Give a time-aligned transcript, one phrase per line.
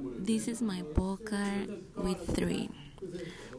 [0.00, 1.66] This is my poker
[1.96, 2.70] with three.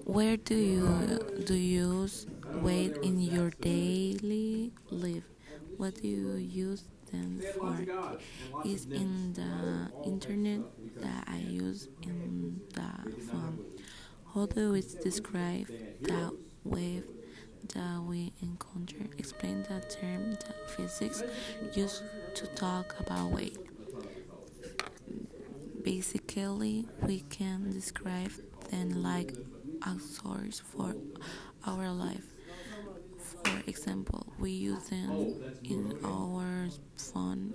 [0.05, 2.25] Where do you do you use
[2.61, 5.29] weight in your daily life?
[5.77, 7.77] What do you use them for?
[8.65, 10.61] Is in the internet
[10.97, 13.59] that I use in the phone.
[14.33, 15.67] How do we describe
[16.01, 17.05] the wave
[17.73, 19.05] that we encounter?
[19.17, 21.23] Explain the term that physics
[21.73, 22.03] used
[22.35, 23.57] to talk about weight.
[26.33, 28.31] Basically, we can describe
[28.69, 29.33] them like
[29.85, 30.95] a source for
[31.65, 32.23] our life.
[33.43, 37.53] For example, we use them in our phone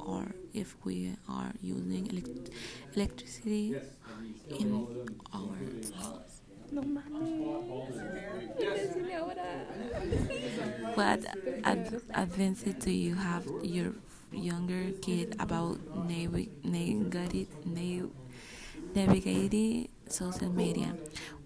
[0.00, 2.50] or if we are using elect-
[2.96, 3.76] electricity
[4.58, 4.88] in
[5.32, 5.56] our
[5.96, 6.40] house.
[6.72, 6.82] No.
[10.94, 11.20] What
[11.64, 13.92] ad- advances do you have your
[14.32, 15.78] younger kid about
[16.08, 18.10] navigati- nav-
[18.94, 20.94] navigating social media?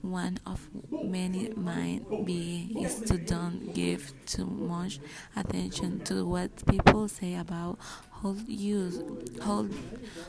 [0.03, 4.99] One of many might be is to don't give too much
[5.37, 7.79] attention to what people say about
[8.23, 9.01] how use
[9.45, 9.67] how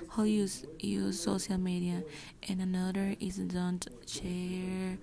[0.10, 2.04] how use use social media,
[2.48, 4.98] and another is don't share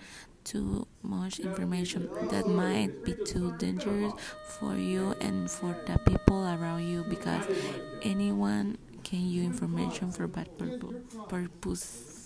[0.45, 4.13] too much information that might be too dangerous
[4.59, 7.45] for you and for the people around you because
[8.03, 8.79] anyone
[9.11, 10.49] can use information for bad
[11.29, 12.20] purpose.